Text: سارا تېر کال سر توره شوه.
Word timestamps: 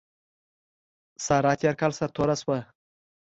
سارا 1.25 1.51
تېر 1.59 1.73
کال 1.81 1.91
سر 1.99 2.09
توره 2.15 2.35
شوه. 2.41 2.57